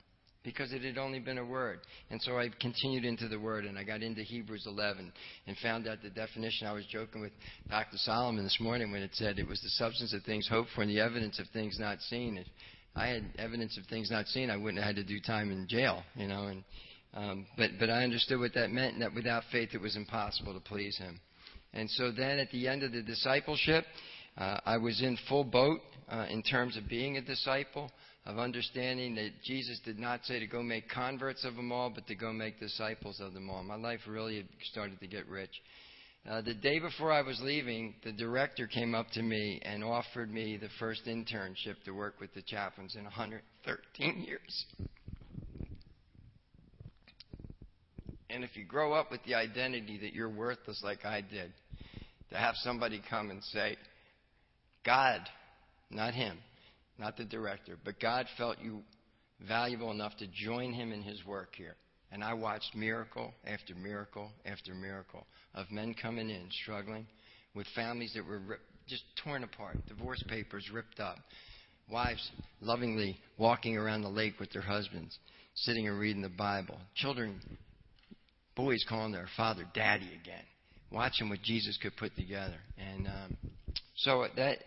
because 0.46 0.72
it 0.72 0.82
had 0.82 0.96
only 0.96 1.18
been 1.18 1.38
a 1.38 1.44
word. 1.44 1.80
And 2.08 2.22
so 2.22 2.38
I 2.38 2.48
continued 2.60 3.04
into 3.04 3.26
the 3.26 3.38
word 3.38 3.64
and 3.64 3.76
I 3.76 3.82
got 3.82 4.00
into 4.00 4.22
Hebrews 4.22 4.64
11 4.64 5.12
and 5.48 5.56
found 5.58 5.88
out 5.88 5.98
the 6.04 6.08
definition. 6.08 6.68
I 6.68 6.72
was 6.72 6.86
joking 6.86 7.20
with 7.20 7.32
Dr. 7.68 7.96
Solomon 7.96 8.44
this 8.44 8.58
morning 8.60 8.92
when 8.92 9.02
it 9.02 9.10
said 9.14 9.40
it 9.40 9.48
was 9.48 9.60
the 9.60 9.70
substance 9.70 10.14
of 10.14 10.22
things 10.22 10.46
hoped 10.48 10.70
for 10.72 10.82
and 10.82 10.90
the 10.90 11.00
evidence 11.00 11.40
of 11.40 11.46
things 11.52 11.78
not 11.80 12.00
seen. 12.00 12.38
If 12.38 12.46
I 12.94 13.08
had 13.08 13.24
evidence 13.40 13.76
of 13.76 13.86
things 13.86 14.08
not 14.08 14.28
seen, 14.28 14.48
I 14.48 14.56
wouldn't 14.56 14.78
have 14.78 14.94
had 14.94 15.04
to 15.04 15.04
do 15.04 15.18
time 15.20 15.50
in 15.50 15.66
jail, 15.66 16.04
you 16.14 16.28
know. 16.28 16.44
And 16.44 16.64
um, 17.12 17.46
but 17.56 17.70
but 17.80 17.90
I 17.90 18.04
understood 18.04 18.38
what 18.38 18.54
that 18.54 18.70
meant, 18.70 18.94
and 18.94 19.02
that 19.02 19.14
without 19.14 19.42
faith 19.50 19.70
it 19.72 19.80
was 19.80 19.96
impossible 19.96 20.54
to 20.54 20.60
please 20.60 20.96
Him. 20.96 21.18
And 21.74 21.90
so 21.90 22.12
then 22.12 22.38
at 22.38 22.50
the 22.52 22.68
end 22.68 22.84
of 22.84 22.92
the 22.92 23.02
discipleship, 23.02 23.84
uh, 24.38 24.60
I 24.64 24.76
was 24.76 25.02
in 25.02 25.18
full 25.28 25.44
boat 25.44 25.80
uh, 26.08 26.26
in 26.30 26.42
terms 26.42 26.76
of 26.76 26.88
being 26.88 27.16
a 27.16 27.20
disciple 27.20 27.90
of 28.26 28.38
understanding 28.38 29.14
that 29.14 29.30
Jesus 29.44 29.78
did 29.84 29.98
not 30.00 30.24
say 30.24 30.40
to 30.40 30.46
go 30.46 30.62
make 30.62 30.88
converts 30.88 31.44
of 31.44 31.54
them 31.54 31.70
all, 31.70 31.90
but 31.90 32.06
to 32.08 32.14
go 32.16 32.32
make 32.32 32.58
disciples 32.58 33.20
of 33.20 33.32
them 33.32 33.48
all. 33.48 33.62
My 33.62 33.76
life 33.76 34.00
really 34.08 34.44
started 34.64 34.98
to 34.98 35.06
get 35.06 35.28
rich. 35.28 35.50
Uh, 36.28 36.40
the 36.40 36.54
day 36.54 36.80
before 36.80 37.12
I 37.12 37.22
was 37.22 37.40
leaving, 37.40 37.94
the 38.02 38.10
director 38.10 38.66
came 38.66 38.96
up 38.96 39.08
to 39.12 39.22
me 39.22 39.60
and 39.64 39.84
offered 39.84 40.28
me 40.28 40.56
the 40.56 40.68
first 40.80 41.06
internship 41.06 41.76
to 41.84 41.92
work 41.92 42.20
with 42.20 42.34
the 42.34 42.42
chaplains 42.42 42.96
in 42.96 43.04
113 43.04 44.24
years. 44.24 44.64
And 48.28 48.42
if 48.42 48.56
you 48.56 48.64
grow 48.64 48.92
up 48.92 49.12
with 49.12 49.22
the 49.24 49.36
identity 49.36 49.98
that 50.02 50.14
you're 50.14 50.28
worthless 50.28 50.80
like 50.82 51.04
I 51.04 51.20
did, 51.20 51.52
to 52.30 52.36
have 52.36 52.56
somebody 52.56 53.00
come 53.08 53.30
and 53.30 53.42
say, 53.44 53.76
God, 54.84 55.20
not 55.90 56.12
him, 56.12 56.38
not 56.98 57.16
the 57.16 57.24
director, 57.24 57.76
but 57.84 58.00
God 58.00 58.26
felt 58.36 58.58
you 58.60 58.82
valuable 59.46 59.90
enough 59.90 60.16
to 60.18 60.26
join 60.26 60.72
him 60.72 60.92
in 60.92 61.02
his 61.02 61.24
work 61.24 61.54
here. 61.56 61.76
And 62.12 62.22
I 62.22 62.34
watched 62.34 62.74
miracle 62.74 63.34
after 63.46 63.74
miracle 63.74 64.30
after 64.44 64.74
miracle 64.74 65.26
of 65.54 65.70
men 65.70 65.94
coming 66.00 66.30
in 66.30 66.48
struggling 66.62 67.06
with 67.54 67.66
families 67.74 68.12
that 68.14 68.24
were 68.24 68.60
just 68.86 69.02
torn 69.24 69.42
apart, 69.42 69.76
divorce 69.88 70.22
papers 70.28 70.70
ripped 70.72 71.00
up, 71.00 71.16
wives 71.90 72.30
lovingly 72.60 73.18
walking 73.38 73.76
around 73.76 74.02
the 74.02 74.08
lake 74.08 74.38
with 74.38 74.52
their 74.52 74.62
husbands, 74.62 75.18
sitting 75.54 75.88
and 75.88 75.98
reading 75.98 76.22
the 76.22 76.28
Bible, 76.28 76.78
children, 76.94 77.40
boys 78.54 78.84
calling 78.88 79.12
their 79.12 79.28
father 79.36 79.64
daddy 79.74 80.08
again, 80.22 80.44
watching 80.92 81.28
what 81.28 81.42
Jesus 81.42 81.78
could 81.82 81.96
put 81.96 82.14
together. 82.14 82.58
And 82.78 83.06
um, 83.06 83.36
so 83.96 84.26
that 84.36 84.58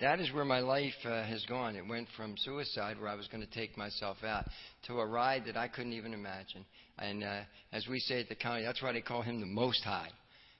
that 0.00 0.20
is 0.20 0.32
where 0.32 0.44
my 0.44 0.60
life 0.60 0.94
uh, 1.04 1.24
has 1.24 1.44
gone. 1.46 1.76
It 1.76 1.86
went 1.86 2.08
from 2.16 2.34
suicide, 2.38 3.00
where 3.00 3.08
I 3.08 3.14
was 3.14 3.28
going 3.28 3.44
to 3.46 3.50
take 3.50 3.76
myself 3.76 4.18
out, 4.24 4.44
to 4.86 5.00
a 5.00 5.06
ride 5.06 5.44
that 5.46 5.56
I 5.56 5.68
couldn't 5.68 5.92
even 5.92 6.14
imagine. 6.14 6.64
And 6.98 7.24
uh, 7.24 7.40
as 7.72 7.86
we 7.88 7.98
say 8.00 8.20
at 8.20 8.28
the 8.28 8.34
county, 8.34 8.64
that's 8.64 8.82
why 8.82 8.92
they 8.92 9.00
call 9.00 9.22
him 9.22 9.40
the 9.40 9.46
Most 9.46 9.82
High. 9.84 10.10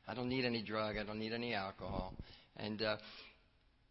I 0.09 0.15
don't 0.15 0.29
need 0.29 0.45
any 0.45 0.63
drug. 0.63 0.97
I 0.97 1.05
don't 1.05 1.19
need 1.19 1.33
any 1.33 1.55
alcohol. 1.55 2.15
And 2.57 2.83
uh, 2.83 2.97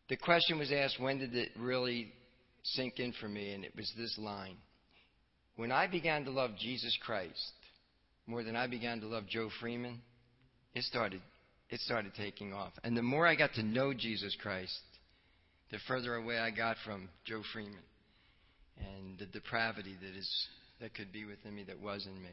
the 0.10 0.18
question 0.18 0.60
was 0.60 0.72
asked, 0.72 1.00
when 1.00 1.20
did 1.20 1.36
it 1.36 1.50
really 1.58 2.12
sink 2.64 3.00
in 3.00 3.14
for 3.14 3.28
me? 3.28 3.54
And 3.54 3.64
it 3.64 3.76
was 3.76 3.92
this 3.98 4.18
line: 4.18 4.58
When 5.56 5.72
I 5.72 5.88
began 5.88 6.26
to 6.26 6.32
love 6.32 6.52
Jesus 6.60 6.98
Christ 7.06 7.54
more 8.28 8.44
than 8.44 8.56
I 8.56 8.68
began 8.68 9.00
to 9.02 9.08
love 9.08 9.28
Joe 9.28 9.50
Freeman, 9.60 10.02
it 10.76 10.84
started. 10.84 11.22
It 11.70 11.80
started 11.80 12.14
taking 12.16 12.54
off. 12.54 12.74
And 12.84 12.96
the 12.96 13.02
more 13.02 13.26
I 13.26 13.36
got 13.36 13.54
to 13.54 13.64
know 13.64 13.94
Jesus 13.94 14.36
Christ, 14.42 14.78
the 15.72 15.80
further 15.88 16.16
away 16.16 16.38
I 16.38 16.52
got 16.52 16.76
from 16.86 17.10
Joe 17.26 17.42
Freeman 17.54 17.80
and 18.78 19.18
the 19.18 19.26
depravity 19.26 19.96
that 20.02 20.18
is 20.18 20.48
that 20.82 20.94
could 20.94 21.12
be 21.12 21.26
within 21.26 21.56
me 21.56 21.64
that 21.64 21.80
was 21.80 22.06
in 22.06 22.22
me. 22.22 22.30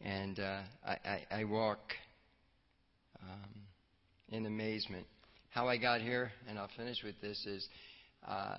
And 0.00 0.38
uh, 0.40 0.60
I, 0.84 0.90
I, 0.90 1.26
I 1.30 1.44
walk 1.44 1.78
um, 3.22 3.60
in 4.28 4.44
amazement. 4.44 5.06
How 5.50 5.68
I 5.68 5.78
got 5.78 6.00
here, 6.00 6.32
and 6.48 6.58
I'll 6.58 6.70
finish 6.76 6.98
with 7.02 7.18
this, 7.22 7.46
is 7.46 7.66
uh, 8.26 8.56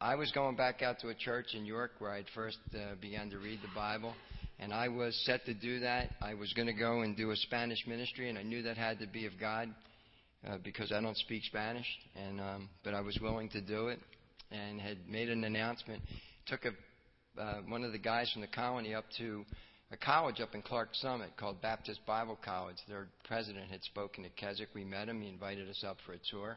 I 0.00 0.14
was 0.14 0.30
going 0.32 0.56
back 0.56 0.82
out 0.82 1.00
to 1.00 1.08
a 1.08 1.14
church 1.14 1.54
in 1.54 1.64
York 1.64 1.92
where 1.98 2.12
I'd 2.12 2.26
first 2.34 2.58
uh, 2.74 2.94
began 3.00 3.30
to 3.30 3.38
read 3.38 3.60
the 3.62 3.74
Bible, 3.74 4.14
and 4.60 4.72
I 4.72 4.88
was 4.88 5.20
set 5.24 5.44
to 5.46 5.54
do 5.54 5.80
that. 5.80 6.10
I 6.20 6.34
was 6.34 6.52
going 6.52 6.66
to 6.66 6.74
go 6.74 7.00
and 7.00 7.16
do 7.16 7.30
a 7.30 7.36
Spanish 7.36 7.84
ministry, 7.88 8.28
and 8.28 8.38
I 8.38 8.42
knew 8.42 8.62
that 8.62 8.76
had 8.76 9.00
to 9.00 9.06
be 9.06 9.26
of 9.26 9.32
God 9.40 9.74
uh, 10.46 10.58
because 10.62 10.92
I 10.92 11.00
don't 11.00 11.16
speak 11.16 11.44
Spanish, 11.44 11.86
and 12.14 12.40
um, 12.40 12.68
but 12.84 12.94
I 12.94 13.00
was 13.00 13.18
willing 13.20 13.48
to 13.50 13.60
do 13.60 13.88
it, 13.88 14.00
and 14.50 14.80
had 14.80 14.98
made 15.08 15.28
an 15.28 15.44
announcement. 15.44 16.02
Took 16.46 16.64
a 16.64 17.40
uh, 17.40 17.60
one 17.68 17.84
of 17.84 17.92
the 17.92 17.98
guys 17.98 18.30
from 18.32 18.40
the 18.40 18.48
colony 18.48 18.94
up 18.94 19.04
to 19.18 19.44
a 19.92 19.96
college 19.96 20.40
up 20.40 20.54
in 20.54 20.62
Clarks 20.62 21.00
Summit 21.00 21.30
called 21.36 21.60
Baptist 21.62 22.00
Bible 22.06 22.38
College. 22.44 22.76
Their 22.88 23.08
president 23.24 23.70
had 23.70 23.82
spoken 23.84 24.24
to 24.24 24.30
Keswick. 24.30 24.70
We 24.74 24.84
met 24.84 25.08
him. 25.08 25.20
He 25.20 25.28
invited 25.28 25.68
us 25.68 25.84
up 25.86 25.98
for 26.04 26.12
a 26.12 26.18
tour. 26.30 26.56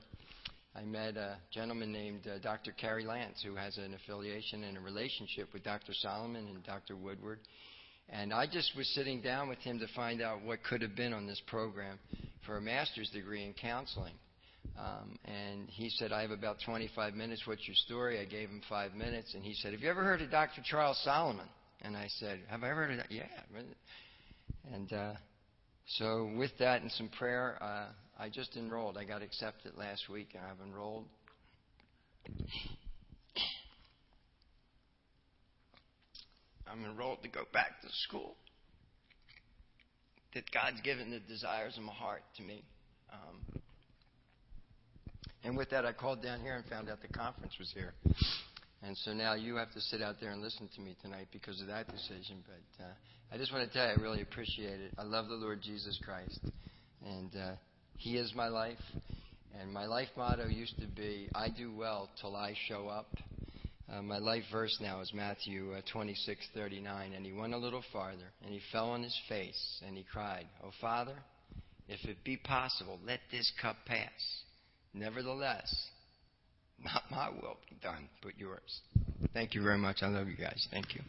I 0.75 0.83
met 0.83 1.17
a 1.17 1.37
gentleman 1.51 1.91
named 1.91 2.27
uh, 2.27 2.39
Dr. 2.39 2.71
Carey 2.71 3.03
Lance, 3.03 3.41
who 3.43 3.55
has 3.55 3.77
an 3.77 3.93
affiliation 3.93 4.63
and 4.63 4.77
a 4.77 4.79
relationship 4.79 5.51
with 5.53 5.63
Dr. 5.63 5.93
Solomon 5.93 6.47
and 6.47 6.63
Dr. 6.63 6.95
Woodward. 6.95 7.39
And 8.11 8.33
I 8.33 8.47
just 8.47 8.75
was 8.75 8.87
sitting 8.95 9.21
down 9.21 9.49
with 9.49 9.59
him 9.59 9.79
to 9.79 9.87
find 9.95 10.21
out 10.21 10.43
what 10.43 10.63
could 10.63 10.81
have 10.81 10.95
been 10.95 11.13
on 11.13 11.27
this 11.27 11.41
program 11.47 11.99
for 12.45 12.57
a 12.57 12.61
master's 12.61 13.09
degree 13.09 13.43
in 13.43 13.53
counseling. 13.53 14.13
Um, 14.77 15.19
and 15.25 15.69
he 15.69 15.89
said, 15.89 16.11
I 16.11 16.21
have 16.21 16.31
about 16.31 16.57
25 16.65 17.13
minutes. 17.13 17.43
What's 17.45 17.67
your 17.67 17.75
story? 17.75 18.19
I 18.19 18.25
gave 18.25 18.49
him 18.49 18.61
five 18.67 18.93
minutes. 18.93 19.33
And 19.33 19.43
he 19.43 19.53
said, 19.53 19.73
Have 19.73 19.81
you 19.81 19.89
ever 19.89 20.03
heard 20.03 20.21
of 20.21 20.31
Dr. 20.31 20.61
Charles 20.63 20.99
Solomon? 21.03 21.47
And 21.81 21.95
I 21.95 22.07
said, 22.19 22.39
Have 22.49 22.63
I 22.63 22.71
ever 22.71 22.85
heard 22.85 22.91
of 22.91 22.97
that? 22.97 23.11
Yeah. 23.11 23.23
And 24.73 24.91
uh, 24.91 25.13
so, 25.97 26.31
with 26.37 26.51
that 26.59 26.81
and 26.81 26.91
some 26.93 27.09
prayer, 27.09 27.57
uh, 27.61 27.87
I 28.17 28.29
just 28.29 28.55
enrolled. 28.57 28.97
I 28.97 29.05
got 29.05 29.21
accepted 29.21 29.73
last 29.77 30.09
week, 30.09 30.29
and 30.33 30.43
I've 30.43 30.65
enrolled. 30.65 31.05
I'm 36.71 36.85
enrolled 36.85 37.23
to 37.23 37.29
go 37.29 37.41
back 37.53 37.81
to 37.81 37.87
school. 38.07 38.35
That 40.33 40.43
God's 40.51 40.81
given 40.81 41.09
the 41.09 41.19
desires 41.19 41.75
of 41.77 41.83
my 41.83 41.93
heart 41.93 42.21
to 42.37 42.43
me. 42.43 42.63
Um, 43.11 43.61
and 45.43 45.57
with 45.57 45.69
that, 45.71 45.85
I 45.85 45.93
called 45.93 46.21
down 46.21 46.41
here 46.41 46.55
and 46.55 46.65
found 46.65 46.89
out 46.89 47.01
the 47.01 47.07
conference 47.07 47.53
was 47.57 47.71
here. 47.73 47.93
And 48.83 48.95
so 48.97 49.13
now 49.13 49.33
you 49.33 49.55
have 49.55 49.71
to 49.73 49.81
sit 49.81 50.01
out 50.01 50.15
there 50.21 50.31
and 50.31 50.41
listen 50.41 50.69
to 50.75 50.81
me 50.81 50.95
tonight 51.01 51.27
because 51.33 51.59
of 51.61 51.67
that 51.67 51.87
decision. 51.91 52.43
But 52.45 52.83
uh, 52.83 52.87
I 53.33 53.37
just 53.37 53.51
want 53.51 53.67
to 53.67 53.73
tell 53.73 53.87
you, 53.87 53.93
I 53.97 54.01
really 54.01 54.21
appreciate 54.21 54.79
it. 54.79 54.93
I 54.97 55.03
love 55.03 55.27
the 55.27 55.35
Lord 55.35 55.61
Jesus 55.61 55.99
Christ. 56.03 56.39
And 57.05 57.35
uh, 57.35 57.51
He 57.97 58.17
is 58.17 58.33
my 58.35 58.47
life. 58.47 58.77
And 59.59 59.73
my 59.73 59.85
life 59.85 60.09
motto 60.15 60.47
used 60.47 60.79
to 60.79 60.87
be, 60.87 61.27
I 61.33 61.49
do 61.49 61.73
well 61.75 62.09
till 62.21 62.35
I 62.35 62.53
show 62.67 62.87
up. 62.87 63.07
Uh, 63.91 64.03
my 64.03 64.19
life 64.19 64.43
verse 64.51 64.77
now 64.79 65.01
is 65.01 65.11
Matthew 65.13 65.73
uh, 65.73 65.81
26:39, 65.91 67.15
and 67.15 67.25
he 67.25 67.31
went 67.31 67.55
a 67.55 67.57
little 67.57 67.83
farther, 67.91 68.31
and 68.43 68.53
he 68.53 68.61
fell 68.71 68.91
on 68.91 69.01
his 69.01 69.17
face, 69.27 69.81
and 69.85 69.97
he 69.97 70.03
cried, 70.03 70.45
"Oh 70.63 70.71
Father, 70.79 71.15
if 71.87 72.03
it 72.05 72.23
be 72.23 72.37
possible, 72.37 72.99
let 73.05 73.19
this 73.31 73.51
cup 73.59 73.77
pass. 73.87 74.43
Nevertheless, 74.93 75.73
not 76.83 77.03
my 77.09 77.29
will 77.29 77.57
be 77.67 77.77
done, 77.81 78.09
but 78.21 78.37
yours." 78.37 78.81
Thank 79.33 79.55
you 79.55 79.63
very 79.63 79.77
much. 79.77 79.97
I 80.03 80.07
love 80.07 80.27
you 80.27 80.37
guys. 80.37 80.67
Thank 80.69 80.93
you. 80.93 81.01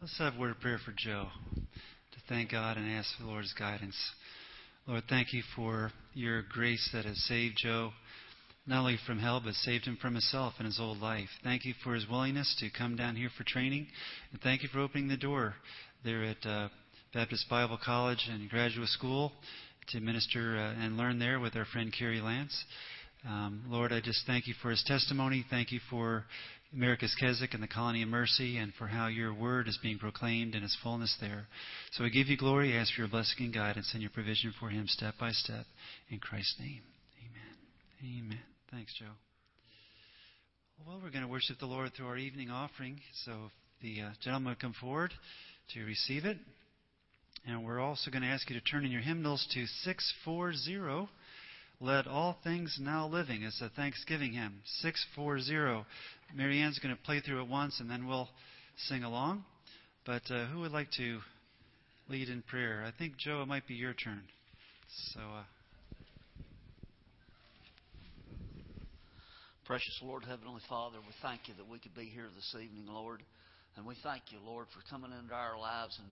Let's 0.00 0.16
have 0.18 0.36
a 0.36 0.38
word 0.38 0.52
of 0.52 0.60
prayer 0.60 0.78
for 0.78 0.92
Joe 0.96 1.26
thank 2.28 2.50
God 2.50 2.76
and 2.76 2.90
ask 2.90 3.08
the 3.18 3.26
Lord's 3.26 3.52
guidance. 3.54 3.96
Lord, 4.86 5.04
thank 5.08 5.32
you 5.32 5.42
for 5.56 5.90
your 6.14 6.42
grace 6.42 6.88
that 6.92 7.04
has 7.04 7.18
saved 7.24 7.58
Joe, 7.62 7.92
not 8.66 8.80
only 8.80 8.98
from 9.06 9.18
hell, 9.18 9.40
but 9.42 9.54
saved 9.54 9.86
him 9.86 9.96
from 10.00 10.14
himself 10.14 10.54
and 10.58 10.66
his 10.66 10.78
old 10.80 10.98
life. 10.98 11.28
Thank 11.42 11.64
you 11.64 11.74
for 11.82 11.94
his 11.94 12.08
willingness 12.08 12.54
to 12.60 12.70
come 12.70 12.96
down 12.96 13.16
here 13.16 13.30
for 13.36 13.44
training. 13.44 13.86
And 14.32 14.40
thank 14.40 14.62
you 14.62 14.68
for 14.68 14.80
opening 14.80 15.08
the 15.08 15.16
door 15.16 15.54
there 16.04 16.24
at 16.24 16.44
uh, 16.44 16.68
Baptist 17.14 17.48
Bible 17.48 17.78
College 17.82 18.28
and 18.30 18.48
graduate 18.50 18.88
school 18.88 19.32
to 19.88 20.00
minister 20.00 20.58
uh, 20.58 20.84
and 20.84 20.96
learn 20.96 21.18
there 21.18 21.40
with 21.40 21.56
our 21.56 21.64
friend 21.64 21.92
Carey 21.96 22.20
Lance. 22.20 22.64
Um, 23.26 23.64
Lord, 23.68 23.92
I 23.92 24.00
just 24.00 24.26
thank 24.26 24.46
you 24.46 24.54
for 24.62 24.70
his 24.70 24.84
testimony. 24.86 25.44
Thank 25.50 25.72
you 25.72 25.80
for 25.90 26.24
America's 26.72 27.14
Keswick 27.18 27.54
and 27.54 27.62
the 27.62 27.68
Colony 27.68 28.02
of 28.02 28.08
Mercy, 28.08 28.58
and 28.58 28.74
for 28.74 28.88
how 28.88 29.06
your 29.06 29.32
word 29.32 29.68
is 29.68 29.78
being 29.82 29.98
proclaimed 29.98 30.54
in 30.54 30.62
its 30.62 30.76
fullness 30.82 31.16
there. 31.20 31.46
So 31.92 32.04
I 32.04 32.10
give 32.10 32.28
you 32.28 32.36
glory, 32.36 32.76
ask 32.76 32.94
for 32.94 33.00
your 33.00 33.08
blessing 33.08 33.46
and 33.46 33.54
guidance 33.54 33.90
and 33.94 34.02
your 34.02 34.10
provision 34.10 34.52
for 34.60 34.68
him 34.68 34.86
step 34.86 35.14
by 35.18 35.30
step. 35.32 35.64
In 36.10 36.18
Christ's 36.18 36.56
name. 36.60 36.82
Amen. 37.24 38.22
Amen. 38.22 38.40
Thanks, 38.70 38.92
Joe. 38.98 39.06
Well, 40.86 41.00
we're 41.02 41.10
going 41.10 41.22
to 41.24 41.28
worship 41.28 41.58
the 41.58 41.66
Lord 41.66 41.92
through 41.94 42.06
our 42.06 42.18
evening 42.18 42.50
offering. 42.50 43.00
So 43.24 43.50
the 43.82 44.02
uh, 44.02 44.10
gentleman 44.22 44.52
would 44.52 44.60
come 44.60 44.74
forward 44.78 45.12
to 45.74 45.84
receive 45.84 46.24
it. 46.24 46.36
And 47.46 47.64
we're 47.64 47.80
also 47.80 48.10
going 48.10 48.22
to 48.22 48.28
ask 48.28 48.48
you 48.50 48.60
to 48.60 48.64
turn 48.64 48.84
in 48.84 48.90
your 48.90 49.00
hymnals 49.00 49.46
to 49.54 49.64
640. 49.84 51.08
Let 51.80 52.06
all 52.06 52.36
things 52.42 52.76
now 52.80 53.06
living. 53.06 53.42
It's 53.42 53.60
a 53.60 53.68
Thanksgiving 53.68 54.32
hymn. 54.32 54.60
640. 54.80 55.84
Marianne's 56.34 56.78
going 56.80 56.94
to 56.94 57.02
play 57.02 57.20
through 57.20 57.42
it 57.42 57.48
once 57.48 57.78
and 57.80 57.88
then 57.88 58.06
we'll 58.06 58.28
sing 58.88 59.04
along. 59.04 59.44
But 60.04 60.22
uh, 60.30 60.46
who 60.46 60.60
would 60.60 60.72
like 60.72 60.90
to 60.92 61.20
lead 62.08 62.28
in 62.28 62.42
prayer? 62.42 62.84
I 62.84 62.96
think, 62.96 63.16
Joe, 63.16 63.42
it 63.42 63.46
might 63.46 63.66
be 63.66 63.74
your 63.74 63.94
turn. 63.94 64.22
So. 65.14 65.20
Uh, 65.20 65.42
Precious 69.68 70.00
Lord, 70.02 70.24
Heavenly 70.24 70.62
Father, 70.66 70.96
we 70.96 71.12
thank 71.20 71.46
you 71.46 71.52
that 71.58 71.68
we 71.68 71.78
could 71.78 71.94
be 71.94 72.06
here 72.06 72.24
this 72.34 72.54
evening, 72.54 72.86
Lord. 72.88 73.22
And 73.76 73.84
we 73.84 73.94
thank 74.02 74.22
you, 74.30 74.38
Lord, 74.44 74.66
for 74.72 74.80
coming 74.88 75.12
into 75.12 75.34
our 75.34 75.58
lives 75.58 75.94
and 75.98 76.06